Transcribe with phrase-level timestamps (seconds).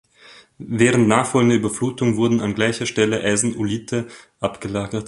[0.63, 4.07] Während nachfolgender Überflutungen wurden an gleicher Stelle Eisen-Oolithe
[4.39, 4.99] abgelagert.